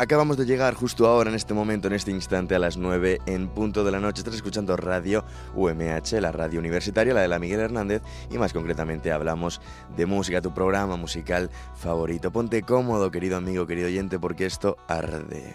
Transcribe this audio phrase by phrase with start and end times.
[0.00, 3.48] Acabamos de llegar justo ahora, en este momento, en este instante, a las 9 en
[3.48, 4.20] punto de la noche.
[4.20, 8.00] Estás escuchando Radio UMH, la radio universitaria, la de la Miguel Hernández,
[8.30, 9.60] y más concretamente hablamos
[9.98, 12.32] de música, tu programa musical favorito.
[12.32, 15.54] Ponte cómodo, querido amigo, querido oyente, porque esto arde.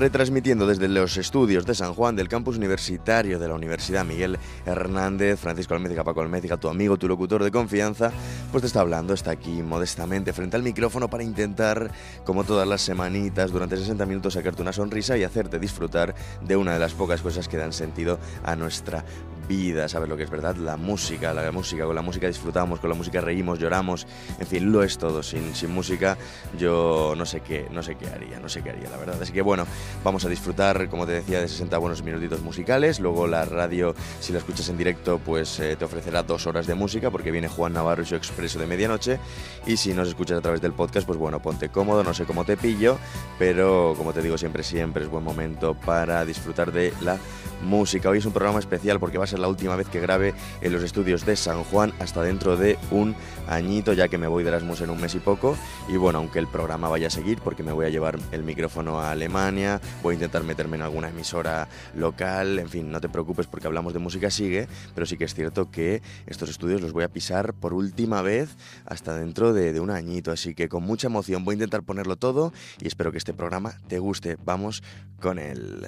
[0.00, 5.38] Retransmitiendo desde los estudios de San Juan del campus universitario de la Universidad Miguel Hernández,
[5.38, 8.10] Francisco Alméziga, Paco Alméziga, tu amigo, tu locutor de confianza,
[8.50, 11.90] pues te está hablando, está aquí modestamente frente al micrófono para intentar,
[12.24, 16.72] como todas las semanitas, durante 60 minutos sacarte una sonrisa y hacerte disfrutar de una
[16.72, 19.39] de las pocas cosas que dan sentido a nuestra vida,
[19.88, 20.54] ¿sabes lo que es verdad?
[20.56, 24.06] La música, la música, con la música disfrutamos, con la música reímos, lloramos,
[24.38, 25.24] en fin, lo es todo.
[25.24, 26.16] Sin, sin música
[26.56, 29.20] yo no sé qué, no sé qué haría, no sé qué haría, la verdad.
[29.20, 29.66] Así que bueno,
[30.04, 33.00] vamos a disfrutar, como te decía, de 60 buenos minutitos musicales.
[33.00, 36.74] Luego la radio, si la escuchas en directo, pues eh, te ofrecerá dos horas de
[36.74, 39.18] música, porque viene Juan Navarro y su expreso de medianoche.
[39.66, 42.44] Y si nos escuchas a través del podcast, pues bueno, ponte cómodo, no sé cómo
[42.44, 42.98] te pillo,
[43.36, 47.18] pero como te digo siempre, siempre es buen momento para disfrutar de la
[47.62, 48.08] música.
[48.08, 50.72] Hoy es un programa especial porque va a ser la última vez que grabe en
[50.72, 53.14] los estudios de San Juan hasta dentro de un
[53.48, 55.56] añito, ya que me voy de Erasmus en un mes y poco.
[55.88, 59.00] Y bueno, aunque el programa vaya a seguir, porque me voy a llevar el micrófono
[59.00, 63.46] a Alemania, voy a intentar meterme en alguna emisora local, en fin, no te preocupes
[63.46, 67.04] porque hablamos de música sigue, pero sí que es cierto que estos estudios los voy
[67.04, 71.08] a pisar por última vez hasta dentro de, de un añito, así que con mucha
[71.08, 74.36] emoción voy a intentar ponerlo todo y espero que este programa te guste.
[74.44, 74.82] Vamos
[75.20, 75.86] con él.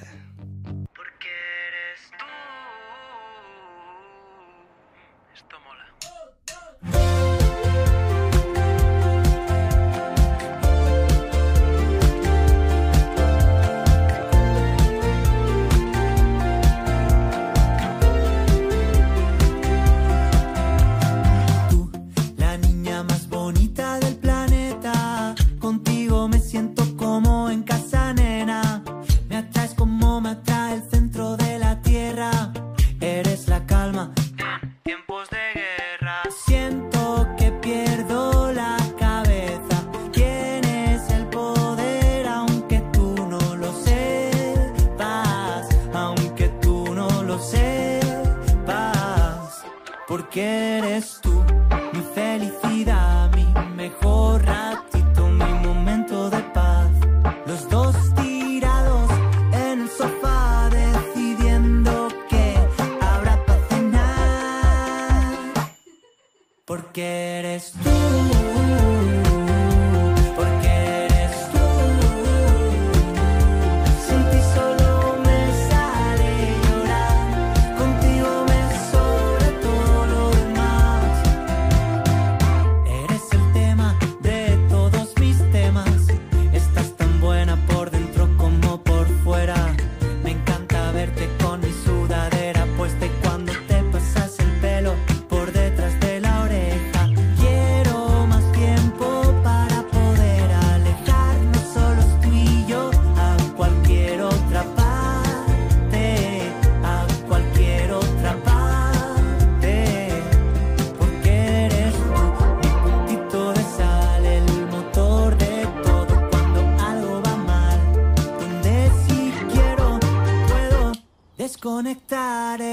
[121.63, 122.72] desconectaré.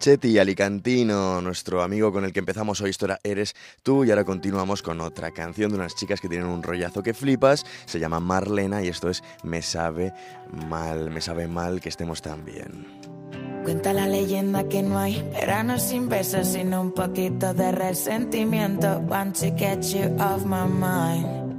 [0.00, 4.80] Cheti Alicantino, nuestro amigo con el que empezamos hoy, historia Eres tú, y ahora continuamos
[4.80, 8.82] con otra canción de unas chicas que tienen un rollazo que flipas, se llama Marlena
[8.82, 10.14] y esto es Me sabe
[10.70, 12.86] mal, me sabe mal que estemos tan bien.
[13.62, 19.02] Cuenta la leyenda que no hay verano sin besos, sino un poquito de resentimiento.
[19.02, 21.49] You off my mind.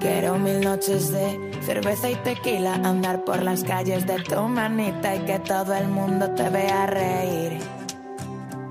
[0.00, 5.20] Quiero mil noches de cerveza y tequila, andar por las calles de tu manita y
[5.20, 7.58] que todo el mundo te vea reír.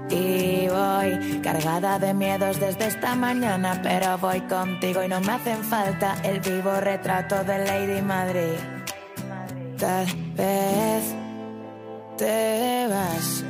[0.10, 5.64] Y voy cargada de miedos desde esta mañana, pero voy contigo y no me hacen
[5.64, 8.58] falta el vivo retrato de Lady Madrid.
[9.78, 11.14] Tal vez
[12.18, 13.44] te vas,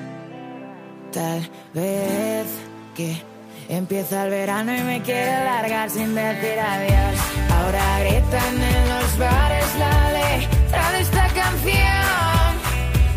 [1.13, 2.47] tal vez
[2.95, 3.21] que
[3.69, 7.46] empieza el verano y me quiere largar sin decir adiós.
[7.67, 12.49] Ahora gritan en los bares la letra de esta canción.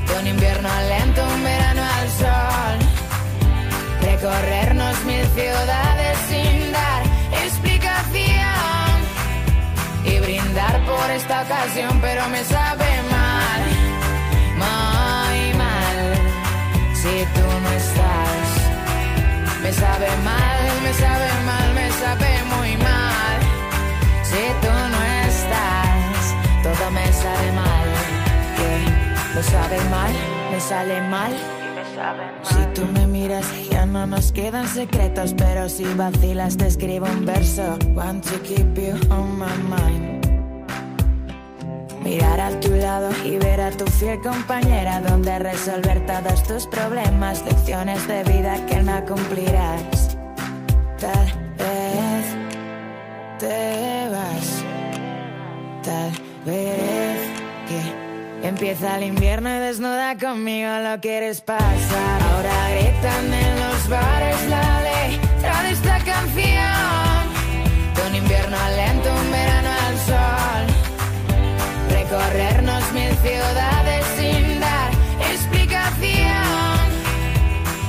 [0.09, 2.79] De un invierno lento, un verano al sol.
[4.03, 7.03] Recorrernos mil ciudades sin dar
[7.45, 8.97] explicación.
[10.05, 13.20] Y brindar por esta ocasión, pero me sabe mal,
[29.41, 30.13] Me sabe mal,
[30.51, 31.33] me sale mal.
[32.43, 35.35] Si tú me miras, ya no nos quedan secretos.
[35.35, 37.79] Pero si vacilas, te escribo un verso.
[37.95, 40.27] Want to keep you on my mind.
[42.05, 47.43] Mirar a tu lado y ver a tu fiel compañera donde resolver todos tus problemas,
[47.43, 50.19] lecciones de vida que no cumplirás.
[50.99, 51.27] Tal
[51.57, 52.27] vez
[53.39, 54.65] te vas.
[55.83, 56.13] Tal
[56.45, 57.21] vez
[57.67, 58.00] que
[58.43, 62.23] empieza el invierno y desnuda conmigo lo quieres pasar.
[62.33, 67.21] Ahora gritan en los bares la letra de esta canción.
[67.95, 70.65] De un invierno lento, un verano al sol.
[71.91, 74.91] Recorrernos mil ciudades sin dar
[75.31, 76.91] explicación.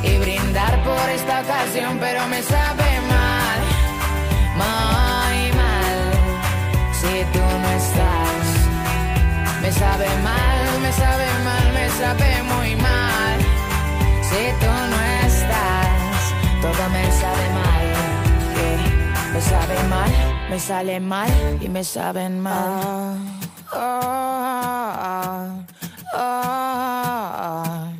[0.04, 3.59] Y brindar por esta ocasión, pero me sabe mal.
[4.57, 5.01] Mal
[7.33, 8.47] tú no estás.
[9.62, 10.41] Me sabe mal,
[10.92, 13.40] me sabe mal, me sabe muy mal.
[14.30, 16.22] Si tú no estás,
[16.62, 17.86] todo me sabe mal.
[19.34, 20.12] Me sabe mal,
[20.50, 23.18] me sale mal y me saben mal.
[23.74, 23.88] Oh,
[24.94, 25.64] oh,
[26.14, 27.94] oh,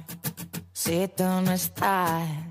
[0.74, 2.42] si tú no estás.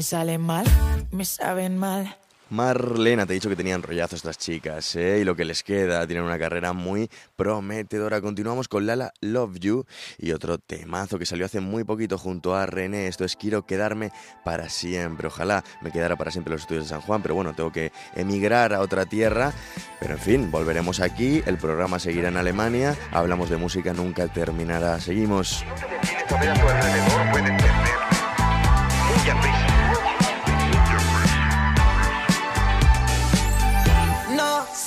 [0.00, 0.64] Me salen mal,
[1.12, 2.16] me saben mal.
[2.48, 5.18] Marlena, te he dicho que tenían rollazo estas chicas, ¿eh?
[5.20, 8.22] Y lo que les queda, tienen una carrera muy prometedora.
[8.22, 9.84] Continuamos con Lala Love You
[10.16, 13.08] y otro temazo que salió hace muy poquito junto a René.
[13.08, 14.10] Esto es Quiero quedarme
[14.42, 15.26] para siempre.
[15.26, 18.72] Ojalá me quedara para siempre los estudios de San Juan, pero bueno, tengo que emigrar
[18.72, 19.52] a otra tierra.
[20.00, 24.98] Pero en fin, volveremos aquí, el programa seguirá en Alemania, hablamos de música, nunca terminará.
[24.98, 25.62] Seguimos.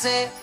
[0.04, 0.43] Sé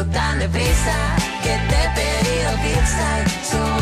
[0.00, 0.96] tan deprisa
[1.42, 3.81] que te he pedido pizza.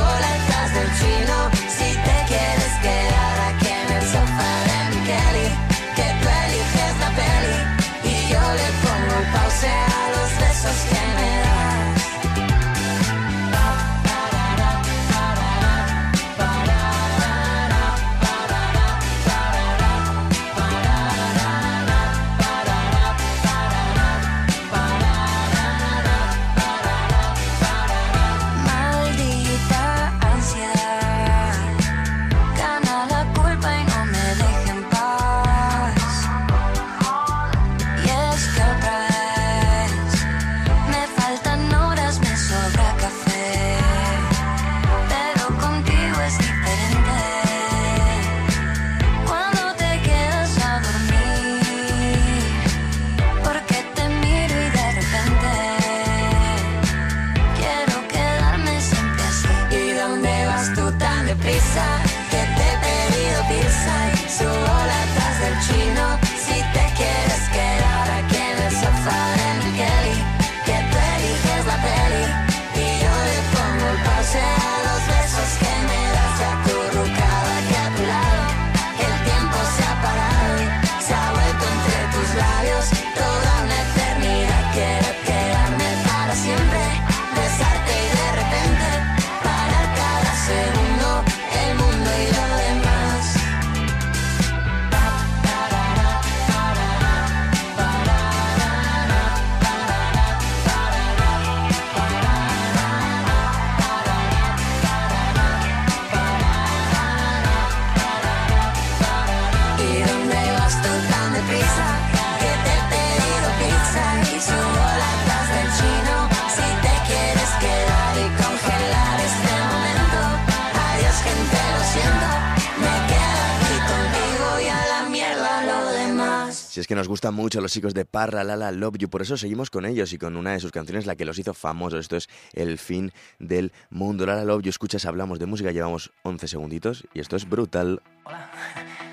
[126.90, 129.86] Que nos gustan mucho los chicos de Parra Lala Love You, por eso seguimos con
[129.86, 132.00] ellos y con una de sus canciones la que los hizo famosos.
[132.00, 134.26] Esto es El fin del mundo.
[134.26, 138.02] Lala Love You, escuchas, hablamos de música, llevamos 11 segunditos y esto es brutal.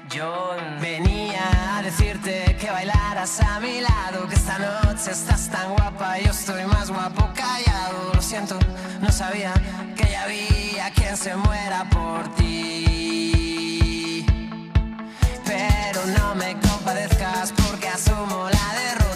[0.09, 6.17] Yo venía a decirte que bailaras a mi lado, que esta noche estás tan guapa,
[6.17, 8.11] yo estoy más guapo callado.
[8.11, 8.57] Lo siento,
[9.01, 9.53] no sabía
[9.95, 14.25] que ya había quien se muera por ti.
[15.45, 17.66] Pero no me compadezcas porque
[17.97, 19.06] asumo la derrota.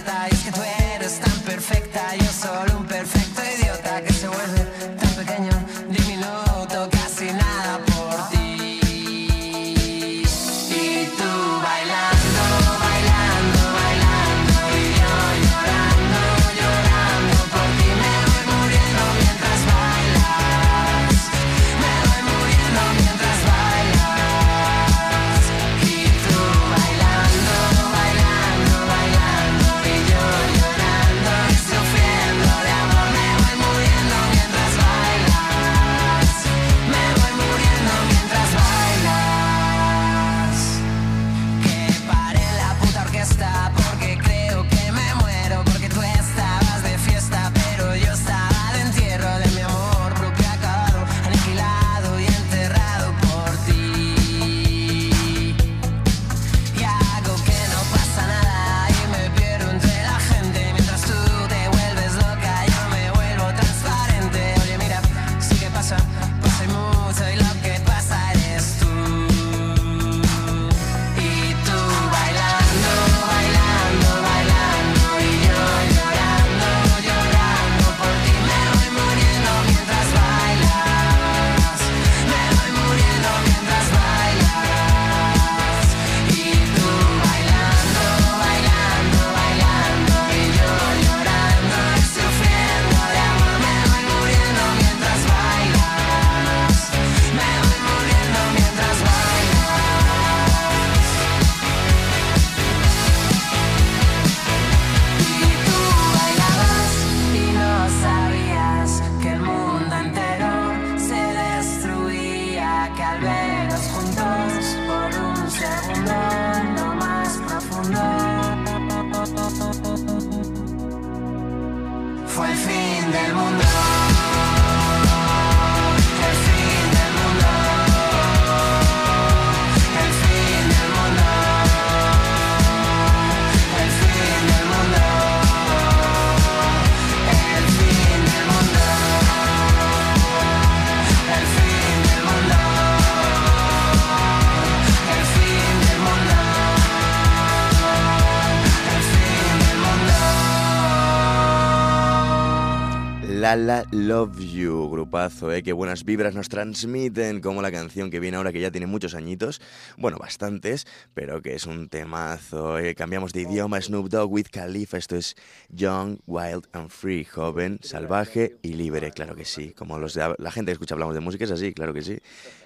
[153.51, 155.61] Lala Love You, grupazo, ¿eh?
[155.61, 159.13] Qué buenas vibras nos transmiten, como la canción que viene ahora, que ya tiene muchos
[159.13, 159.59] añitos,
[159.97, 162.95] bueno, bastantes, pero que es un temazo, ¿eh?
[162.95, 165.35] Cambiamos de idioma, Snoop Dogg with Khalifa, esto es
[165.67, 170.51] Young, Wild and Free, joven, salvaje y libre, claro que sí, como los de, la
[170.51, 172.19] gente que escucha Hablamos de Música es así, claro que sí.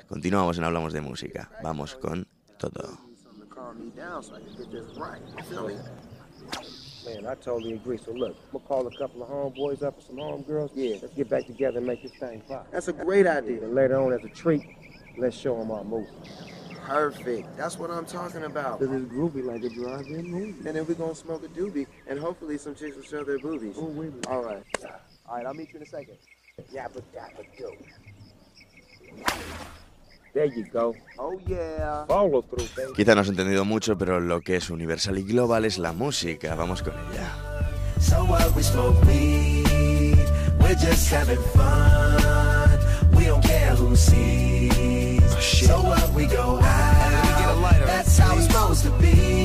[0.08, 2.27] Continuamos en Hablamos de Música, vamos con
[2.60, 3.00] todo.
[7.06, 7.76] Something to calm me down so I can get this right.
[7.76, 7.76] You feel me?
[7.76, 7.98] Man, I totally agree.
[7.98, 10.72] So look, I'm gonna call a couple of homeboys up and some homegirls.
[10.76, 12.68] Yeah, let's get back together and make this thing pop.
[12.72, 13.64] That's a great idea.
[13.64, 14.64] And later on, as a treat,
[15.18, 16.08] let's show them our movie.
[16.86, 17.58] Perfect.
[17.58, 18.80] That's what I'm talking about.
[18.80, 20.68] Cause it's groovy like a drive-in movie.
[20.68, 23.76] And then we're gonna smoke a doobie, and hopefully some chicks will show their boobies.
[23.78, 24.14] Oh, wait.
[24.28, 24.64] All right.
[25.28, 26.18] All right, I'll meet you in a second.
[26.72, 27.76] Yappa dabba do.
[30.36, 30.94] There you go.
[31.18, 32.06] Oh yeah.
[32.08, 32.92] Follow through, baby.
[32.94, 36.56] Quizá no has entendido mucho, pero lo que es universal y global es la música.
[36.56, 37.32] Vamos con ella.
[38.01, 40.18] So what we smoke weed,
[40.60, 42.80] we're just having fun.
[43.18, 45.24] We don't care who sees.
[45.39, 49.45] so what we go out, that's how it's supposed to be.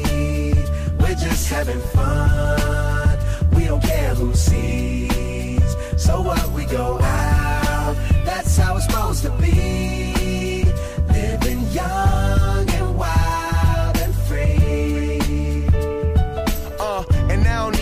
[1.11, 3.19] we're just having fun.
[3.55, 5.75] We don't care who sees.
[5.97, 10.20] So what we go out, that's how it's supposed to be.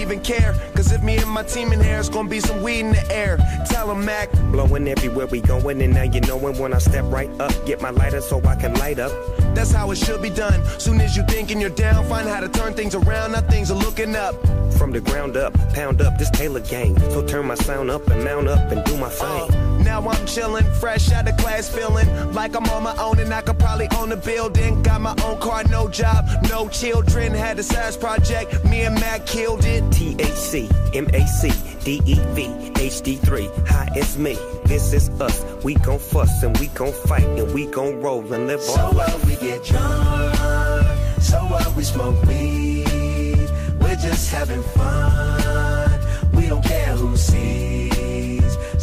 [0.10, 0.54] Even care.
[0.75, 3.12] Cause if me and my team in here, it's gonna be some weed in the
[3.12, 3.38] air.
[3.70, 4.32] Tell 'em, Mac.
[4.51, 7.54] Blowing everywhere we going, and now you knowin' when I step right up.
[7.65, 9.12] Get my lighter so I can light up.
[9.54, 10.62] That's how it should be done.
[10.80, 13.34] Soon as you thinking you're down, find how to turn things around.
[13.34, 14.36] Now things are looking up.
[14.78, 16.98] From the ground up, pound up this Taylor gang.
[17.12, 19.59] So turn my sound up and mount up and do my Uh, thing.
[19.84, 23.42] Now I'm chillin', fresh out of class, feeling like I'm on my own and I
[23.42, 24.82] could probably own a building.
[24.84, 27.34] Got my own car, no job, no children.
[27.34, 29.84] Had a science project, me and Mac killed it.
[29.86, 31.42] THC, MAC,
[31.84, 33.68] DEV, HD3.
[33.68, 34.38] Hi, it's me.
[34.65, 35.44] This is us.
[35.63, 38.65] We gon' fuss and we gon' fight and we gon' roll and live on.
[38.65, 38.96] So on.
[38.96, 40.86] what we get drunk,
[41.22, 46.00] so what we smoke weed, we're just having fun.
[46.34, 47.79] We don't care who sees.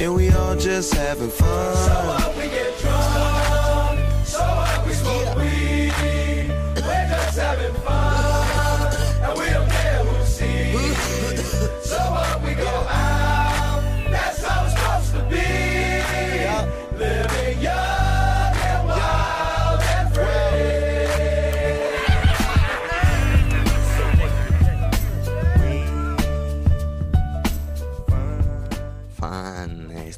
[0.00, 2.36] and we all just having fun.
[2.36, 2.48] we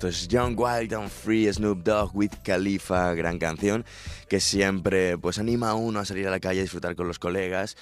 [0.00, 3.84] Esto es Young Wild and Free Snoop Dogg with Khalifa, gran canción
[4.30, 7.18] que siempre pues anima a uno a salir a la calle a disfrutar con los
[7.18, 7.76] colegas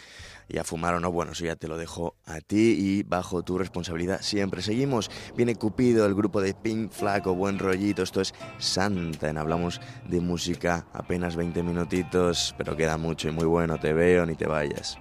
[0.49, 1.13] y a fumar o no.
[1.13, 4.63] Bueno, eso ya te lo dejo a ti y bajo tu responsabilidad siempre.
[4.63, 5.13] Seguimos.
[5.37, 8.03] Viene Cupido, el grupo de Pink Flaco, buen rollito.
[8.03, 9.29] Esto es Santa.
[9.29, 13.79] En hablamos de música apenas 20 minutitos, pero queda mucho y muy bueno.
[13.79, 14.99] Te veo, ni te vayas.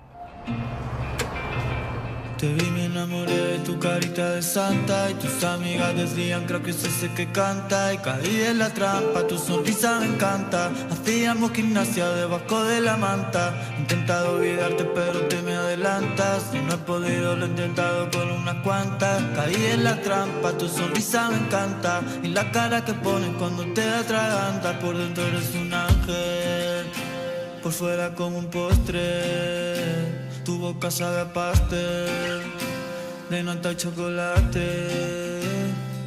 [2.37, 6.69] Te vi, me enamoré de tu carita de santa Y tus amigas decían creo que
[6.69, 7.91] es ese que canta.
[7.95, 10.69] Y caí en la trampa, tu sonrisa me encanta.
[10.91, 13.55] Hacíamos gimnasia debajo de la manta.
[13.75, 16.43] He intentado olvidarte pero te me adelantas.
[16.51, 19.19] Si no he podido lo he intentado con unas cuantas.
[19.35, 22.01] Caí en la trampa, tu sonrisa me encanta.
[22.21, 26.85] Y la cara que pones cuando te atragantas Por dentro eres un ángel.
[27.63, 30.06] Por fuera como un postre,
[30.47, 31.53] tu boca sabe a
[33.29, 34.67] de nata y chocolate.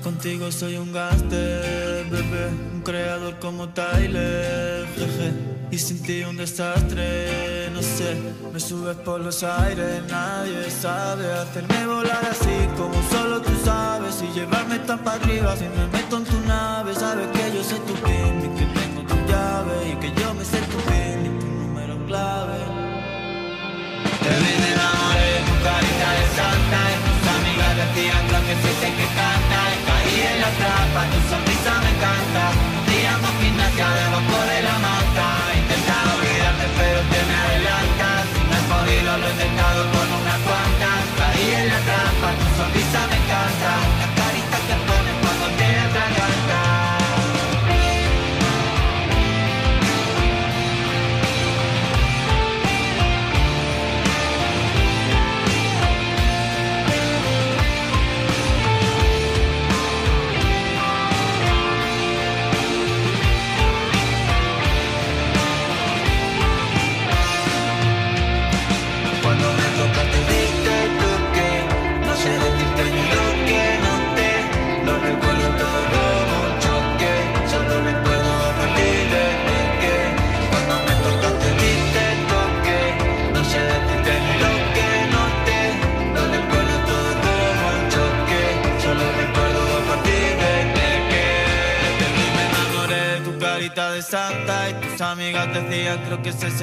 [0.03, 5.31] Contigo soy un gángster, bebé, un creador como Tyler, jeje.
[5.70, 8.16] Y sin un desastre, no sé,
[8.50, 14.38] me subes por los aires, nadie sabe hacerme volar así como solo tú sabes y
[14.38, 17.94] llevarme tan para arriba si me meto en tu nave, sabes que yo soy tu
[18.05, 21.46] pin y que tengo tu llave y que yo me sé tu pin y tu
[21.46, 22.79] número clave.
[24.22, 24.54] Te vi,
[25.46, 30.50] tu carita santa tus amigas decían creo que el que canta Y caí en la
[30.61, 31.49] trampa,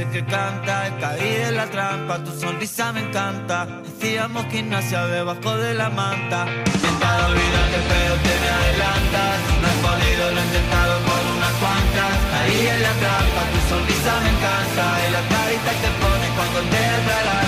[0.05, 0.95] que canta.
[0.99, 3.67] Caí en la trampa, tu sonrisa me encanta.
[3.87, 6.45] Hacíamos gimnasia debajo de la manta.
[6.65, 9.37] Intentado olvidarte pero te me adelantas.
[9.61, 12.13] No he podido, lo he intentado por unas cuantas.
[12.31, 14.85] Caí en la trampa, tu sonrisa me encanta.
[15.01, 17.46] Y la carita que te pone cuando te adelantas.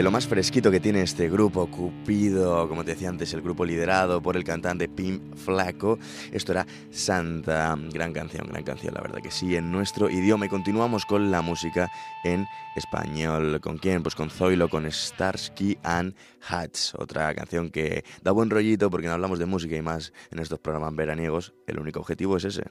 [0.00, 3.66] De lo más fresquito que tiene este grupo, Cupido, como te decía antes, el grupo
[3.66, 5.98] liderado por el cantante Pim Flaco.
[6.32, 10.46] Esto era Santa, gran canción, gran canción, la verdad que sí, en nuestro idioma.
[10.46, 11.90] Y continuamos con la música
[12.24, 13.60] en español.
[13.60, 14.02] ¿Con quién?
[14.02, 16.14] Pues con Zoilo, con Starsky and
[16.50, 20.38] Hutch, otra canción que da buen rollito porque no hablamos de música y más en
[20.38, 21.52] estos programas veraniegos.
[21.66, 22.62] El único objetivo es ese.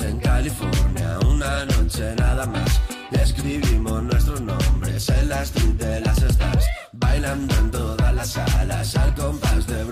[0.00, 2.80] En California, una noche nada más.
[3.10, 6.18] Escribimos nuestros nombres en la street de las
[6.92, 9.84] bailando en todas las salas al compás de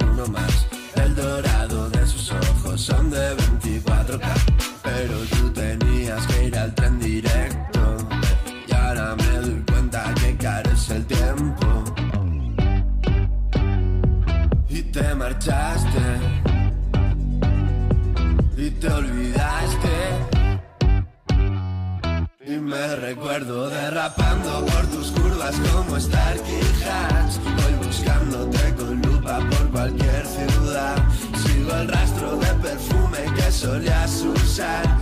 [25.54, 27.38] como Starkey Hatch.
[27.44, 30.96] Voy buscándote con lupa por cualquier ciudad.
[31.44, 34.95] Sigo el rastro de perfume que solías usar.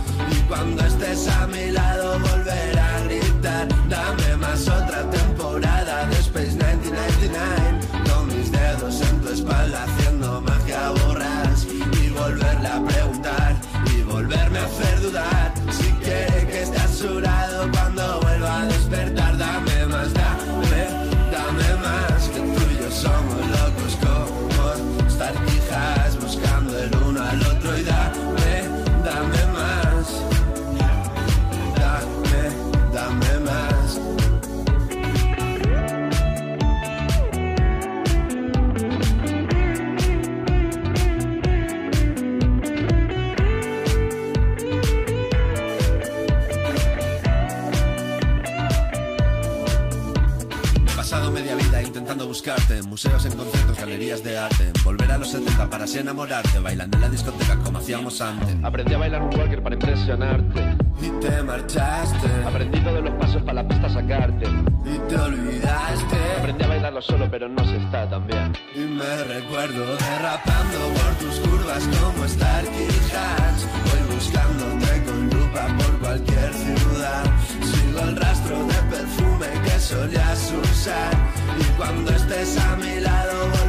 [53.25, 54.71] En conciertos, galerías de arte.
[54.83, 58.55] Volver a los 70 para así enamorarte, bailando en la discoteca como hacíamos antes.
[58.63, 60.77] Aprendí a bailar un walker para impresionarte.
[61.01, 62.27] Y te marchaste.
[62.45, 64.45] Aprendí todos los pasos para la pista sacarte.
[64.85, 66.17] Y te olvidaste.
[66.39, 68.53] Aprendí a bailarlo solo, pero no se está tan bien.
[68.75, 73.61] Y me recuerdo derrapando por tus curvas como Starkey Hatch.
[73.85, 77.25] Voy buscándote con lupa por cualquier ciudad.
[77.61, 83.64] Sigo el rastro de perfume que solías usar y cuando estés a mi lado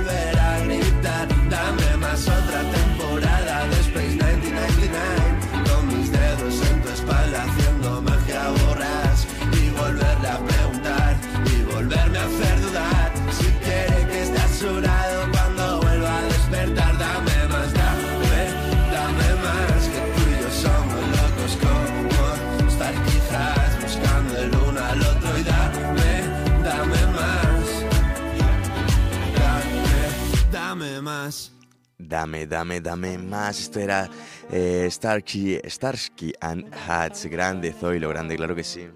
[32.16, 33.60] Dame, dame, dame más.
[33.60, 34.08] Esto era
[34.50, 37.26] eh, Starsky, Starsky and Hats.
[37.26, 38.88] Grande, Zoilo, grande, claro que sí.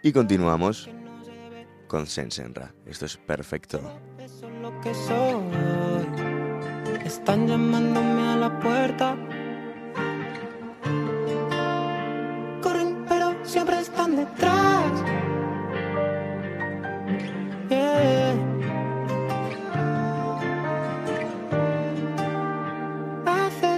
[0.00, 0.88] Y continuamos
[1.88, 2.72] con Sensenra.
[2.86, 3.80] Esto es perfecto.
[7.04, 9.16] Están llamándome a la puerta.
[12.62, 15.14] Corren, pero siempre están detrás.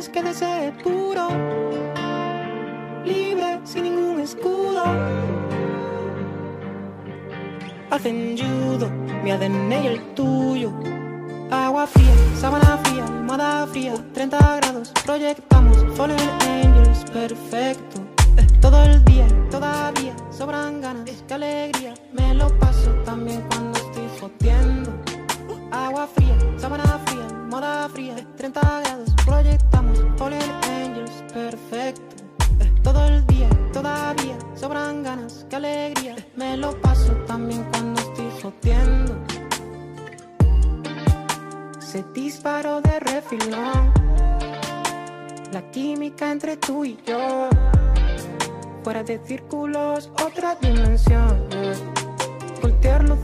[0.09, 1.29] Que desee puro,
[3.05, 4.85] libre sin ningún escudo.
[7.91, 8.91] Hacen judo,
[9.23, 10.73] mi ADN y el tuyo.
[11.51, 18.01] Agua fría, sábana fría, almohada fría, 30 grados, proyectamos Fallen Angels, perfecto.
[18.61, 21.95] Todo el día, todavía sobran ganas, qué alegría.
[22.13, 24.93] Me lo paso también cuando estoy joteando.
[25.71, 32.17] Agua fría, sábana fría, moda fría, 30 grados, proyectamos Fallen Angels, perfecto.
[32.61, 36.17] Eh, todo el día, todavía, sobran ganas, qué alegría.
[36.19, 39.17] Eh, me lo paso también cuando estoy jodiendo.
[41.79, 43.93] Se disparó de refilón,
[45.51, 47.49] la química entre tú y yo.
[48.85, 51.49] Fuera de círculos, otra dimensión.
[51.53, 51.75] Eh,
[52.61, 53.19] Voltear los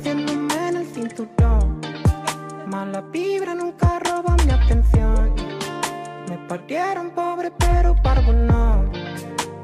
[6.62, 8.84] Partieron pobre, pero parvo no.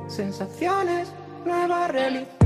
[0.09, 1.13] Sensaciones,
[1.45, 2.38] nueva religión.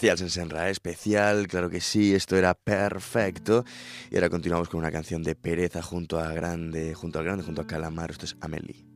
[0.00, 3.66] Especial Sensenra, especial, claro que sí, esto era perfecto.
[4.10, 7.60] Y ahora continuamos con una canción de Pereza junto a Grande, junto al Grande, junto
[7.60, 8.86] a Calamar, esto es Amelie.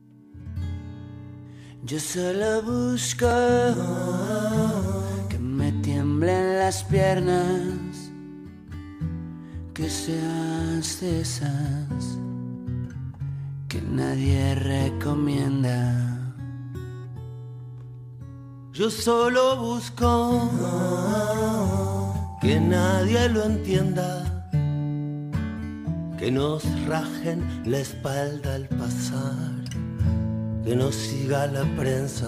[1.83, 3.29] Yo solo busco
[5.29, 8.11] que me tiemblen las piernas,
[9.75, 12.17] que seas de esas
[13.69, 16.14] que nadie recomienda.
[18.75, 20.51] Yo solo busco
[22.41, 24.21] que nadie lo entienda,
[26.17, 29.63] que nos rajen la espalda al pasar,
[30.65, 32.27] que nos siga la prensa.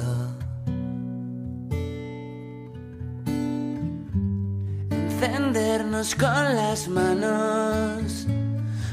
[4.89, 8.25] Encendernos con las manos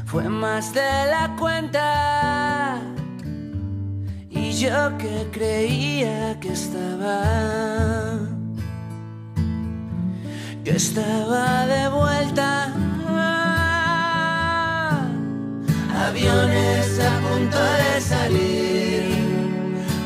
[0.07, 2.74] fue más de la cuenta.
[4.57, 7.25] Yo que creía que estaba,
[10.63, 12.73] que estaba de vuelta.
[16.07, 19.03] Aviones a punto de salir,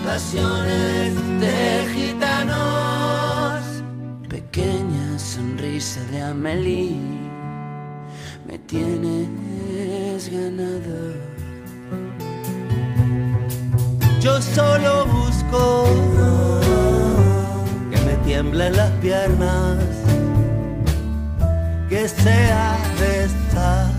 [0.03, 3.63] pasiones de gitanos.
[4.31, 6.97] Pequeña sonrisa de Amelie,
[8.47, 11.28] me tienes ganado.
[14.21, 15.85] Yo solo busco
[17.91, 19.79] que me tiemblen las piernas,
[21.89, 23.91] que sea de esta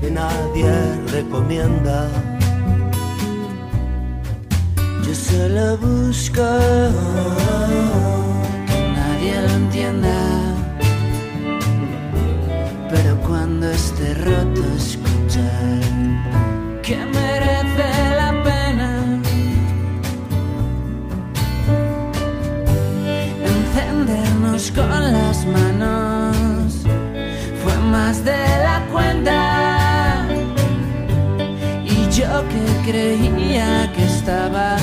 [0.00, 0.72] que nadie
[1.12, 2.08] recomienda.
[5.06, 6.48] Yo solo busco
[8.66, 10.18] que nadie lo entienda.
[12.90, 15.80] Pero cuando esté roto escuchar
[16.82, 17.69] que merece
[24.74, 26.74] con las manos.
[27.62, 30.26] Fue más de la cuenta.
[31.84, 34.76] Y yo que creía que estaba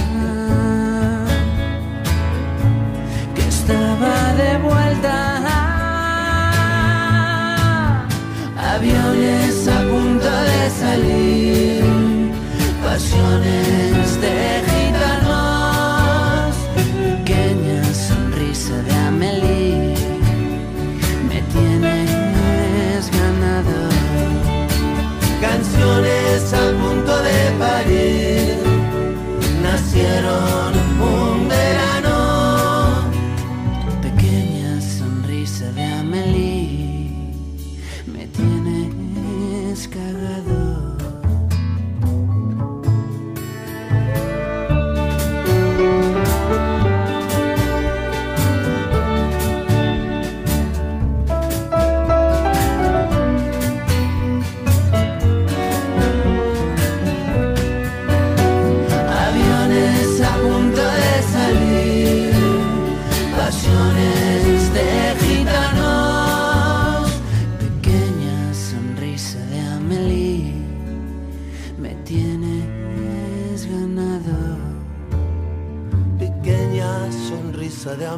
[3.36, 5.15] que estaba de vuelta.
[8.76, 12.08] Aviones a punto de salir
[12.84, 14.66] pasiones de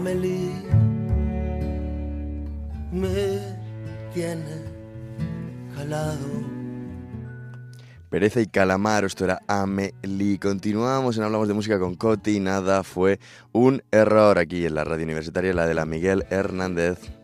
[0.09, 0.51] Amelie,
[2.91, 4.63] te tiene
[5.75, 6.25] calado.
[8.09, 10.39] Pereza y Calamaro, esto era Amelie.
[10.39, 12.39] Continuamos en Hablamos de Música con Coti.
[12.39, 13.19] Nada fue
[13.51, 17.18] un error aquí en la radio universitaria, la de la Miguel Hernández.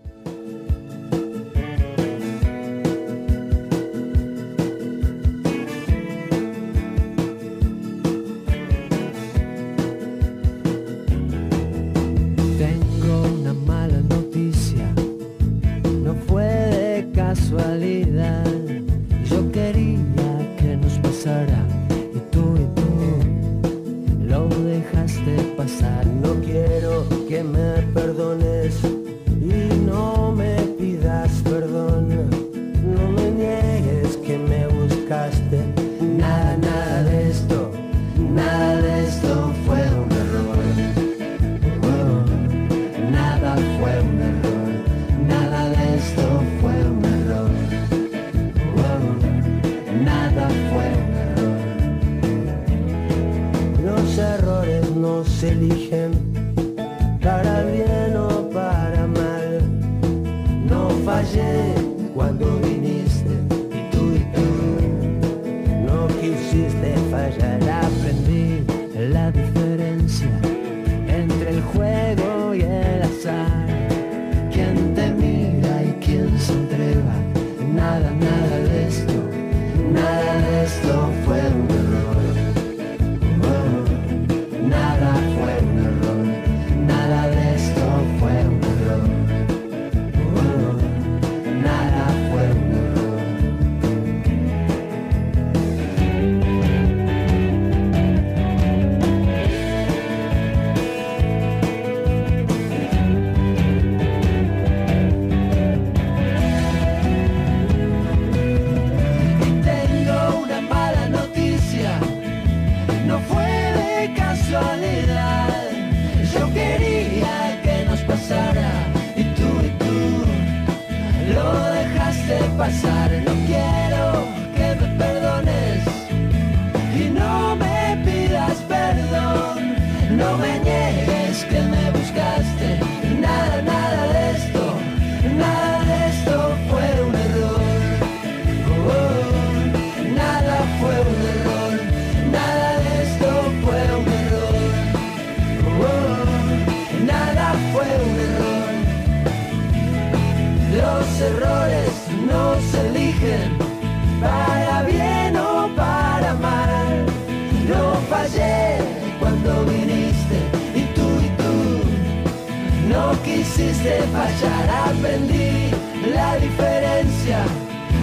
[163.65, 164.69] Quisiste fallar.
[164.89, 165.71] Aprendí
[166.13, 167.39] la diferencia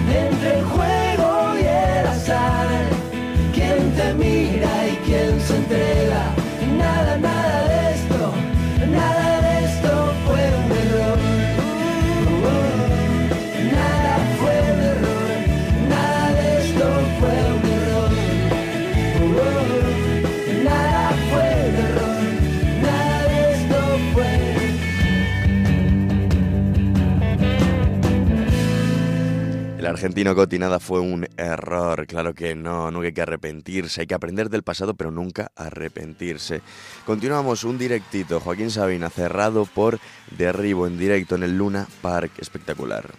[0.09, 2.67] entre el juego y el azar.
[3.53, 4.82] Quien te mira
[29.83, 34.07] El argentino Coti, nada fue un error, claro que no, nunca hay que arrepentirse, hay
[34.07, 36.61] que aprender del pasado pero nunca arrepentirse.
[37.05, 39.99] Continuamos un directito, Joaquín Sabina, cerrado por
[40.37, 43.11] Derribo en directo en el Luna Park, espectacular.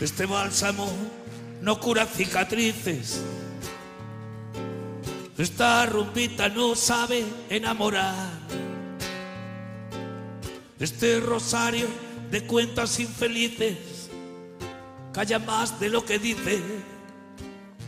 [0.00, 1.17] Este bálsamo
[1.60, 3.22] no cura cicatrices.
[5.36, 8.30] Esta rumbita no sabe enamorar.
[10.80, 11.86] Este rosario
[12.30, 14.10] de cuentas infelices
[15.12, 16.60] calla más de lo que dice,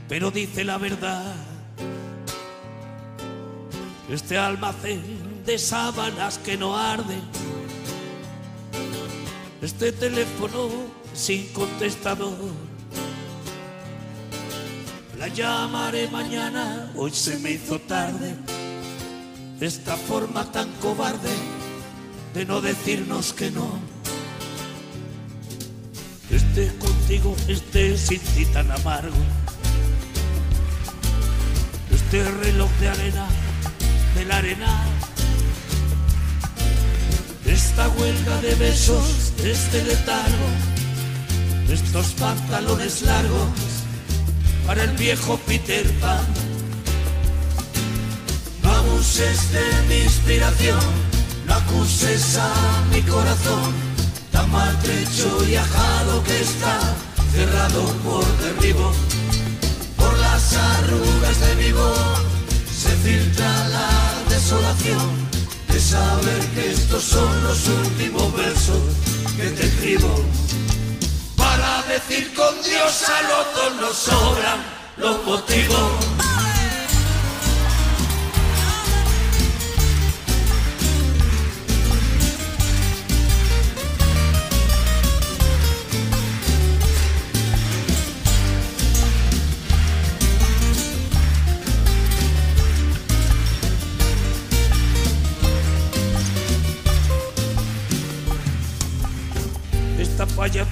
[0.08, 1.34] pero dice la verdad.
[4.08, 7.18] Este almacén de sábanas que no arde.
[9.62, 10.68] Este teléfono
[11.14, 12.69] sin contestador.
[15.20, 18.34] La llamaré mañana, hoy se me hizo tarde.
[19.60, 21.28] Esta forma tan cobarde
[22.32, 23.68] de no decirnos que no.
[26.30, 29.22] Este contigo, este sin ti tan amargo.
[31.90, 33.28] Este reloj de arena,
[34.14, 34.84] de la arena.
[37.44, 40.80] Esta huelga de besos, este letargo
[41.72, 43.69] estos pantalones largos
[44.70, 46.24] para el viejo Peter Pan.
[48.62, 50.78] No abuses de mi inspiración,
[51.44, 52.52] no acuses a
[52.92, 53.72] mi corazón,
[54.30, 56.78] tan maltrecho y ajado que está,
[57.32, 58.92] cerrado por derribo,
[59.96, 62.20] por las arrugas de mi voz,
[62.72, 63.90] se filtra la
[64.28, 65.10] desolación
[65.66, 68.82] de saber que estos son los últimos versos
[69.36, 70.14] que te escribo.
[71.90, 74.62] Decir con Dios a los dos nos sobran
[74.96, 76.39] los motivos.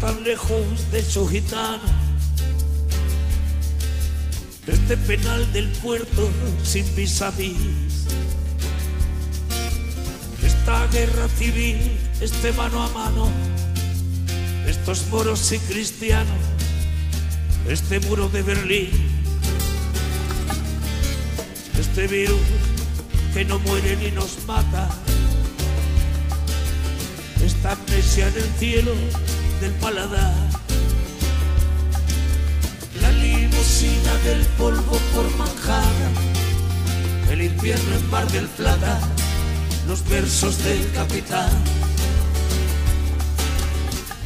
[0.01, 1.82] Tan lejos de su gitano.
[4.66, 6.30] Este penal del puerto
[6.62, 7.32] sin vis a.
[10.42, 13.30] Esta guerra civil, este mano a mano.
[14.66, 16.38] Estos moros y cristianos.
[17.66, 18.90] Este muro de Berlín.
[21.78, 22.40] Este virus
[23.32, 24.88] que no muere ni nos mata
[27.44, 28.92] esta amnesia en el cielo
[29.61, 30.34] del paladar.
[33.00, 36.14] La limusina del polvo por Manhattan,
[37.30, 39.00] el infierno en Mar del Plata,
[39.86, 41.50] los versos del capitán.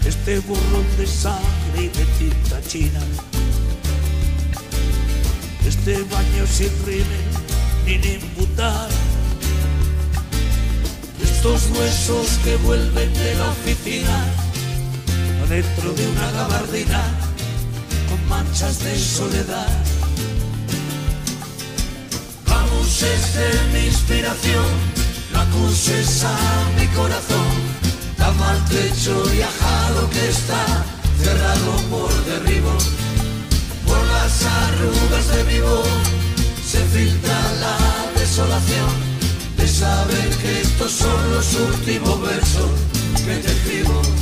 [0.05, 3.01] Este burrón de sangre y de tinta china.
[5.66, 7.43] Este baño sin rímel
[7.87, 8.89] ni nimbutar
[11.22, 14.41] estos huesos que vuelven de la oficina
[15.53, 17.03] adentro de una gabardina
[18.09, 19.68] con manchas de soledad.
[22.46, 24.64] Abuses de mi inspiración,
[25.30, 26.38] no acuses a
[26.78, 27.48] mi corazón,
[28.16, 30.64] tan maltrecho y ajado que está,
[31.22, 32.72] cerrado por derribo,
[33.86, 35.86] por las arrugas de mi voz,
[36.66, 38.90] se filtra la desolación
[39.59, 42.70] de saber que estos son los últimos versos
[43.26, 44.22] que te escribo.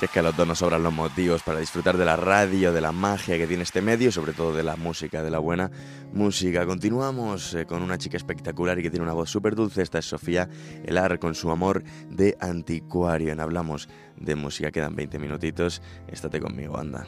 [0.00, 2.72] Si es que a los dos nos sobran los motivos para disfrutar de la radio,
[2.72, 5.40] de la magia que tiene este medio y sobre todo de la música, de la
[5.40, 5.70] buena
[6.14, 6.64] música.
[6.64, 9.82] Continuamos eh, con una chica espectacular y que tiene una voz súper dulce.
[9.82, 10.48] Esta es Sofía
[10.84, 13.30] Elar con su amor de anticuario.
[13.30, 14.70] En Hablamos de música.
[14.70, 15.82] Quedan 20 minutitos.
[16.08, 17.06] Estate conmigo, anda.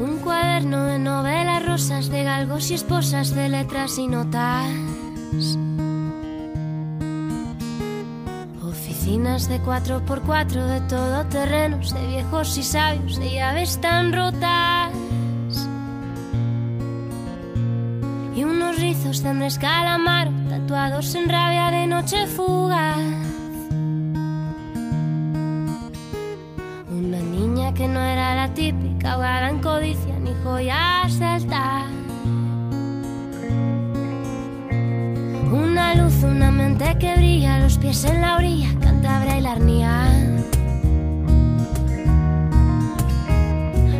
[0.00, 4.93] Un cuaderno de novelas rosas, de galgos y esposas, de letras y notas.
[8.62, 14.92] Oficinas de 4x4, de todoterrenos, de viejos y sabios, de llaves tan rotas.
[18.36, 22.98] Y unos rizos de Andrés Calamaro, tatuados en rabia de noche fugaz.
[26.90, 32.03] Una niña que no era la típica, ahogada en codicia ni joyas de.
[35.54, 39.52] Una luz, una mente que brilla, los pies en la orilla, Cantabria y la.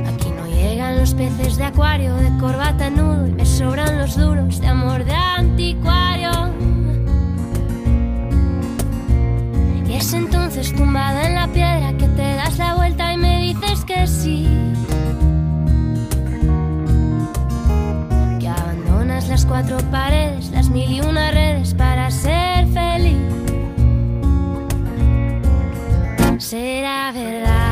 [0.09, 4.61] Aquí no llegan los peces de acuario, de corbata nudo, y me sobran los duros
[4.61, 6.32] de amor de anticuario.
[9.86, 13.84] Y es entonces tumbada en la piedra que te das la vuelta y me dices
[13.84, 14.48] que sí.
[19.35, 23.18] Las cuatro paredes, las mil y una redes para ser feliz.
[26.39, 27.63] Será verdad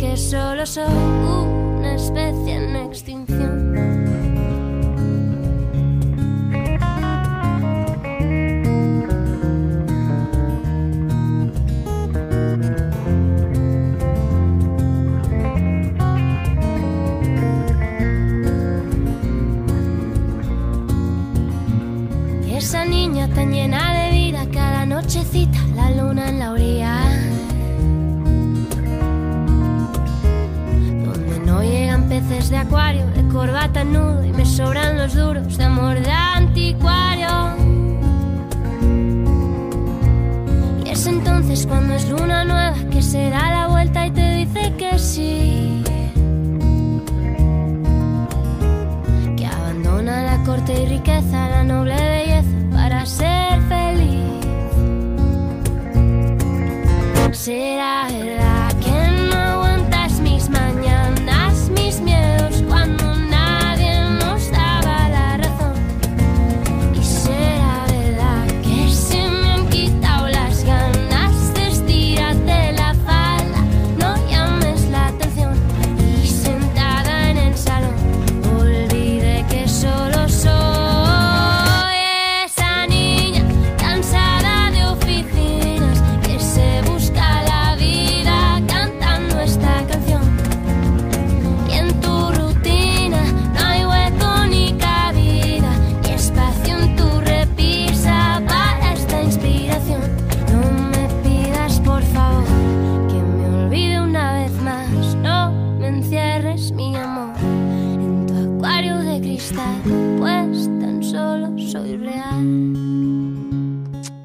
[0.00, 3.76] que solo soy una especie en extinción.
[22.48, 26.99] Y esa niña tan llena de vida, cada nochecita, la luna en la orilla
[32.30, 37.28] de acuario, de corbata nudo y me sobran los duros de amor de anticuario.
[40.84, 44.72] Y es entonces cuando es luna nueva que se da la vuelta y te dice
[44.78, 45.82] que sí.
[49.36, 54.20] Que abandona la corte y riqueza, la noble belleza para ser feliz.
[57.32, 58.39] Será verdad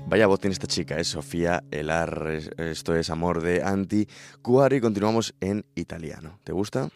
[0.07, 2.28] Vaya voz tiene esta chica, es Sofía Elar.
[2.28, 4.07] Es- Esto es Amor de Anti
[4.41, 4.80] Cuari.
[4.80, 6.39] Continuamos en italiano.
[6.43, 6.89] ¿Te gusta?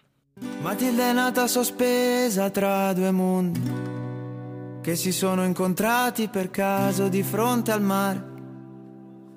[0.62, 3.60] Matilde è nata sospesa tra due mondi
[4.82, 8.24] che si sono incontrati per caso di fronte al mare.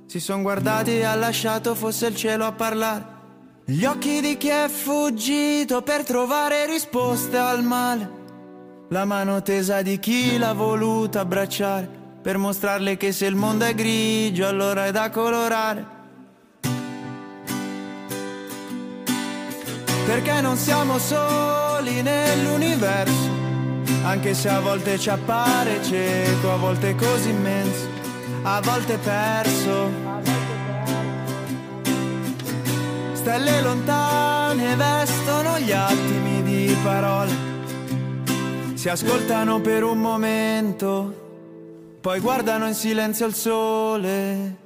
[0.07, 3.05] Si sono guardati e ha lasciato fosse il cielo a parlare.
[3.65, 8.21] Gli occhi di chi è fuggito per trovare risposte al male.
[8.93, 11.89] La mano tesa di chi l'ha voluta abbracciare
[12.21, 15.87] per mostrarle che se il mondo è grigio allora è da colorare.
[20.05, 23.31] Perché non siamo soli nell'universo,
[24.05, 27.89] anche se a volte ci appare cieco, a volte così immenso,
[28.43, 29.91] a volte perso.
[33.15, 37.52] Stelle lontane vestono gli attimi di parole,
[38.83, 44.57] si ascoltano per un momento, poi guardano in silenzio il sole.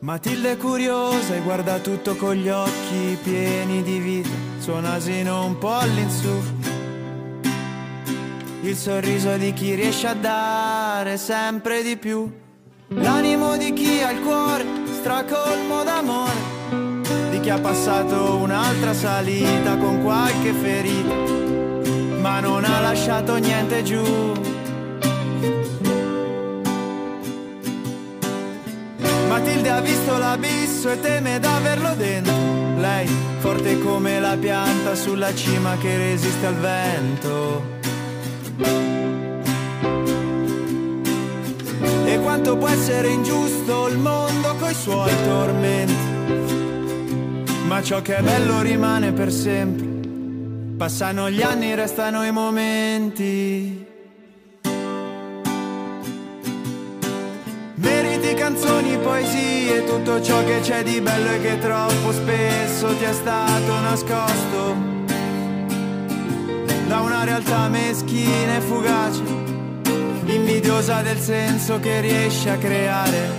[0.00, 5.56] Matilde è curiosa e guarda tutto con gli occhi pieni di vita, suo nasino un
[5.58, 6.71] po' all'insù.
[8.64, 12.30] Il sorriso di chi riesce a dare sempre di più.
[12.90, 14.64] L'animo di chi ha il cuore
[15.00, 21.12] stracolmo d'amore, di chi ha passato un'altra salita con qualche ferita,
[22.20, 24.32] ma non ha lasciato niente giù.
[29.28, 32.32] Matilde ha visto l'abisso e teme d'averlo dentro.
[32.78, 33.08] Lei,
[33.38, 37.80] forte come la pianta sulla cima che resiste al vento.
[42.04, 46.10] E quanto può essere ingiusto il mondo coi suoi tormenti.
[47.66, 49.90] Ma ciò che è bello rimane per sempre.
[50.76, 53.86] Passano gli anni, restano i momenti.
[57.74, 63.12] Meriti canzoni, poesie, tutto ciò che c'è di bello e che troppo spesso ti è
[63.12, 65.01] stato nascosto
[66.92, 69.22] da una realtà meschina e fugace,
[70.26, 73.30] invidiosa del senso che riesci a creare.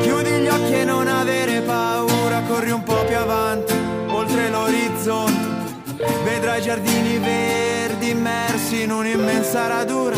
[0.00, 3.72] Chiudi gli occhi e non avere paura, corri un po' più avanti,
[4.08, 5.46] oltre l'orizzonte,
[6.24, 10.16] vedrai giardini verdi immersi in un'immensa radura.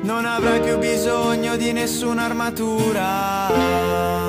[0.00, 4.21] Non avrai più bisogno di nessuna armatura.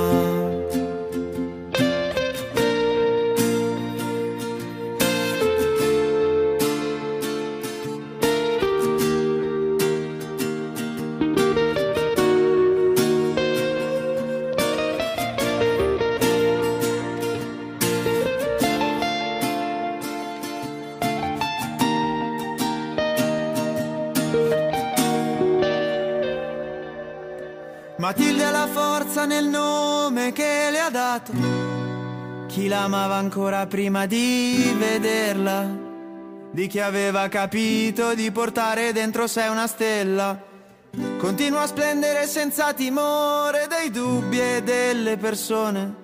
[28.03, 31.31] Matilde ha la forza nel nome che le ha dato.
[32.47, 35.65] Chi l'amava ancora prima di vederla,
[36.51, 40.37] di chi aveva capito di portare dentro sé una stella.
[41.17, 45.95] Continua a splendere senza timore dei dubbi e delle persone,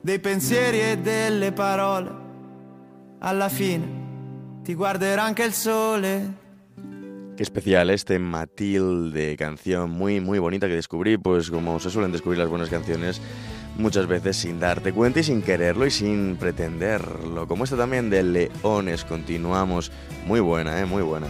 [0.00, 2.10] dei pensieri e delle parole.
[3.20, 3.86] Alla fine
[4.64, 6.42] ti guarderà anche il sole.
[7.36, 12.38] Qué especial este Matilde, canción muy muy bonita que descubrí, pues como se suelen descubrir
[12.38, 13.20] las buenas canciones,
[13.76, 18.22] muchas veces sin darte cuenta y sin quererlo y sin pretenderlo, como esta también de
[18.22, 19.90] Leones, continuamos,
[20.26, 21.26] muy buena, eh, muy buena.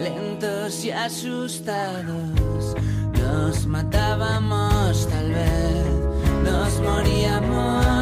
[0.00, 2.74] lentos y asustados.
[3.12, 5.86] Nos matábamos tal vez,
[6.44, 7.93] nos moríamos.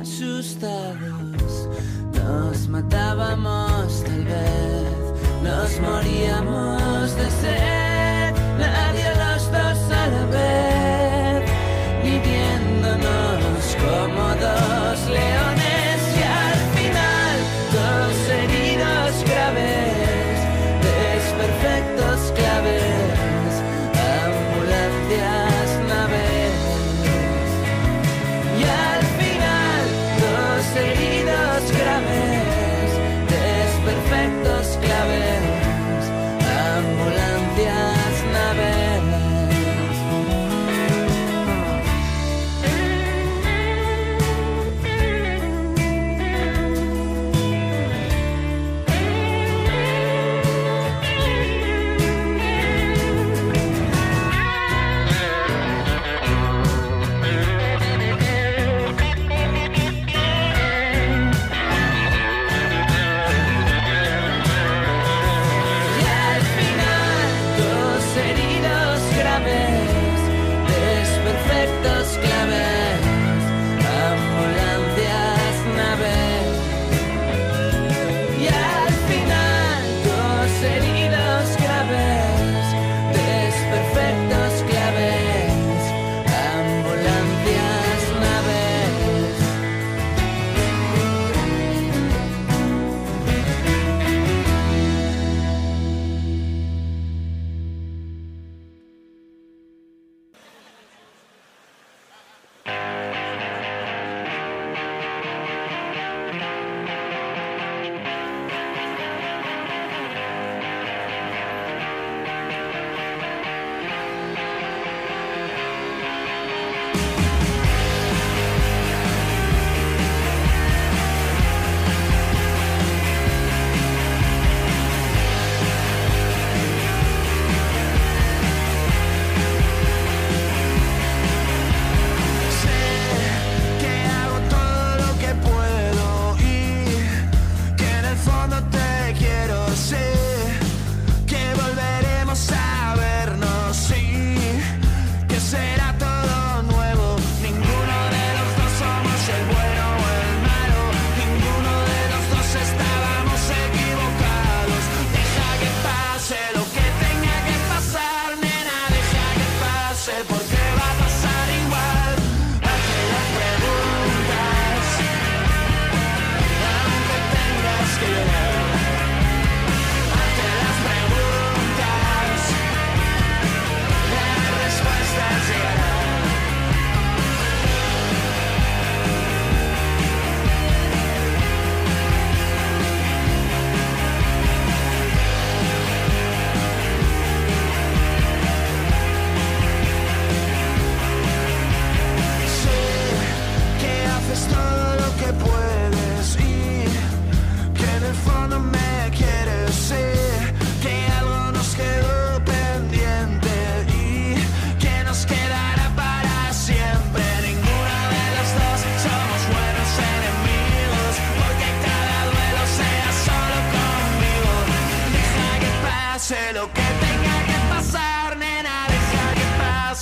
[0.00, 1.68] asustados.
[2.14, 6.83] Nos matábamos tal vez, nos moríamos.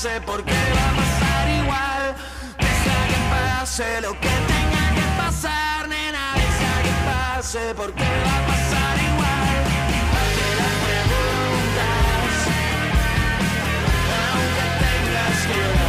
[0.02, 2.04] sé porque va a pasar igual.
[2.58, 6.24] Deja que pase lo que tenga que pasar, nena.
[6.42, 9.56] Deja que pase porque va a pasar igual.
[10.18, 12.34] Hazte las preguntas,
[14.32, 15.81] aunque tengas que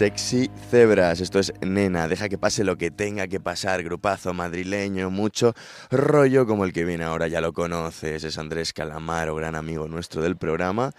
[0.00, 5.10] Sexy Cebras, esto es Nena, deja que pase lo que tenga que pasar, grupazo madrileño,
[5.10, 5.52] mucho
[5.90, 10.22] rollo como el que viene ahora, ya lo conoces, es Andrés Calamaro, gran amigo nuestro
[10.22, 10.92] del programa.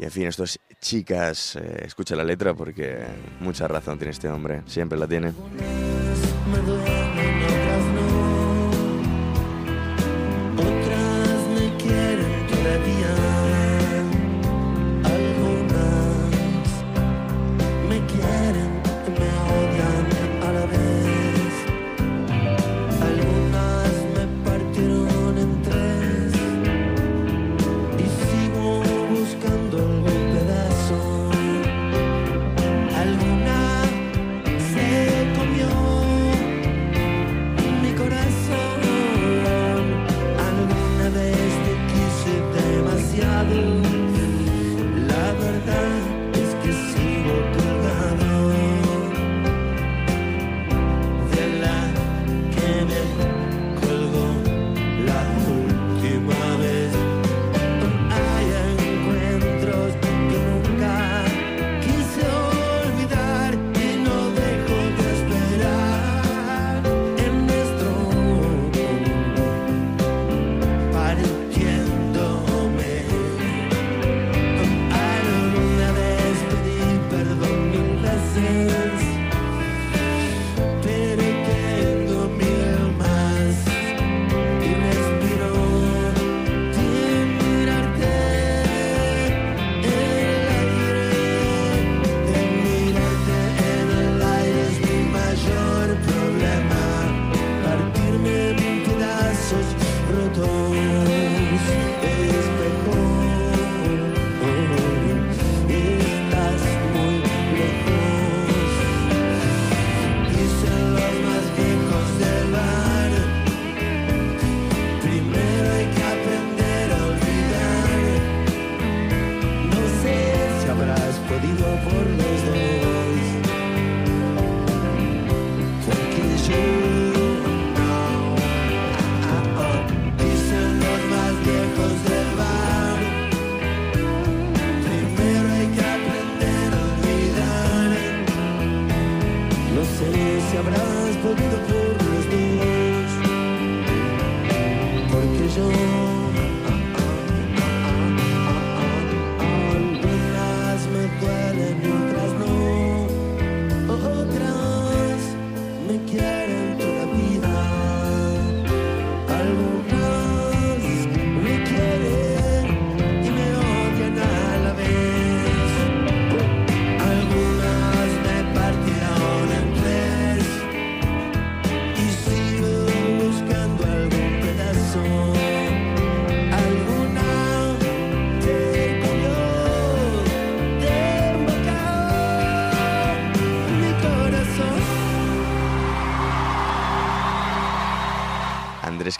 [0.00, 3.04] Y en fin, estos chicas, eh, escucha la letra porque
[3.38, 5.32] mucha razón tiene este hombre, siempre la tiene.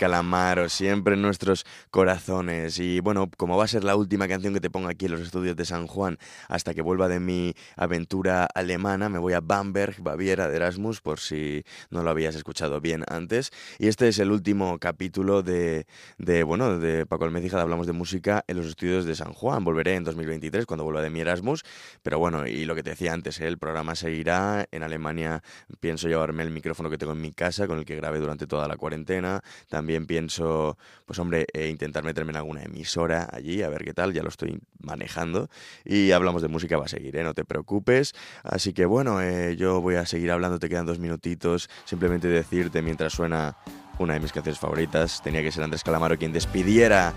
[0.03, 2.79] Andrés siempre en nuestros corazones.
[2.79, 5.21] Y bueno, como va a ser la última canción que te pongo aquí en los
[5.21, 6.19] estudios de San Juan
[6.49, 11.21] hasta que vuelva de mi aventura alemana, me voy a Bamberg, Baviera de Erasmus, por
[11.21, 13.51] si no lo habías escuchado bien antes.
[13.79, 15.87] Y este es el último capítulo de,
[16.19, 19.65] de bueno, de Paco Almecija, Hablamos de Música en los estudios de San Juan.
[19.65, 21.63] Volveré en 2023 cuando vuelva de mi Erasmus.
[22.03, 23.47] Pero bueno, y lo que te decía antes, ¿eh?
[23.47, 24.67] el programa seguirá.
[24.71, 25.43] En Alemania
[25.81, 28.69] pienso llevarme el micrófono que tengo en mi casa, con el que grabé durante toda
[28.69, 29.43] la cuarentena.
[29.69, 34.13] También pienso, pues hombre, eh, intentar meterme en alguna emisora allí, a ver qué tal,
[34.13, 35.49] ya lo estoy manejando.
[35.85, 37.25] Y hablamos de música, va a seguir, ¿eh?
[37.25, 38.15] no te preocupes.
[38.43, 41.69] Así que bueno, eh, yo voy a seguir hablando, te quedan dos minutitos.
[41.85, 43.57] Simplemente decirte mientras suena
[43.99, 47.13] una de mis canciones favoritas, tenía que ser Andrés Calamaro quien despidiera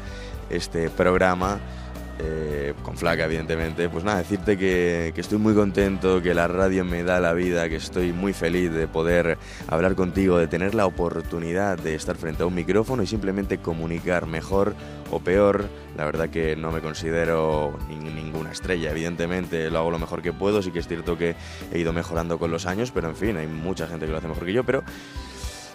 [0.49, 1.59] este programa.
[2.19, 7.03] Eh, con flaca evidentemente, pues nada, decirte que, estoy muy contento, que la radio me
[7.03, 9.37] da la vida, que estoy muy feliz de poder
[9.67, 14.25] hablar contigo, de tener la oportunidad de estar frente a un micrófono y simplemente comunicar
[14.25, 14.73] mejor
[15.11, 15.69] o peor.
[15.95, 20.61] La verdad que no me considero ninguna estrella, evidentemente lo hago lo mejor que puedo,
[20.61, 21.35] sí que es cierto que
[21.71, 24.27] he ido mejorando con los años, pero en fin, hay mucha gente que lo hace
[24.27, 24.83] mejor que yo, pero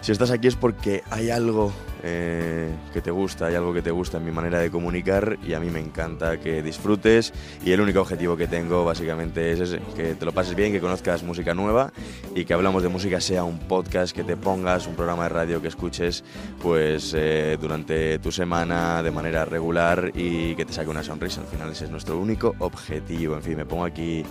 [0.03, 1.71] si estás aquí es porque hay algo
[2.03, 5.53] eh, que te gusta, hay algo que te gusta en mi manera de comunicar y
[5.53, 7.31] a mí me encanta que disfrutes
[7.63, 11.23] y el único objetivo que tengo básicamente es que te lo pases bien, que conozcas
[11.23, 11.93] música nueva
[12.35, 15.61] y que hablamos de música sea un podcast que te pongas, un programa de radio
[15.61, 16.25] que escuches
[16.61, 21.39] pues eh, durante tu semana de manera regular y que te saque una sonrisa.
[21.39, 23.35] Al final ese es nuestro único objetivo.
[23.37, 24.25] En fin, me pongo aquí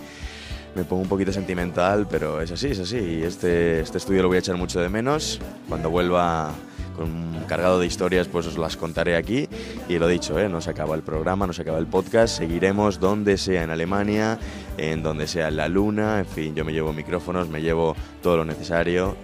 [0.75, 2.97] me pongo un poquito sentimental, pero es así, es así.
[2.97, 5.39] Y este, este estudio lo voy a echar mucho de menos.
[5.67, 6.51] Cuando vuelva
[6.95, 9.47] con cargado de historias, pues os las contaré aquí.
[9.87, 10.49] Y lo dicho, ¿eh?
[10.49, 12.37] no se acaba el programa, no se acaba el podcast.
[12.37, 14.39] Seguiremos donde sea en Alemania,
[14.77, 16.19] en donde sea en la luna.
[16.19, 19.15] En fin, yo me llevo micrófonos, me llevo todo lo necesario.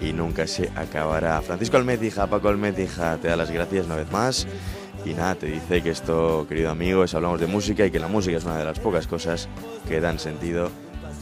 [0.00, 1.42] Y nunca se acabará.
[1.42, 4.46] Francisco Almetija, Paco Almetija, te da las gracias una vez más.
[5.04, 8.08] Y nada, te dice que esto, querido amigo, es hablamos de música y que la
[8.08, 9.48] música es una de las pocas cosas
[9.88, 10.70] que dan sentido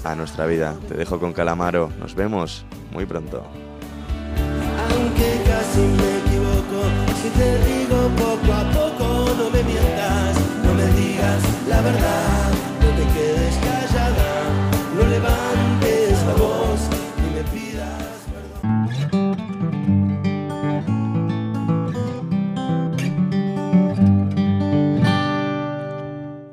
[0.04, 0.74] a nuestra vida.
[0.88, 1.90] Te dejo con Calamaro.
[1.98, 3.44] Nos vemos muy pronto.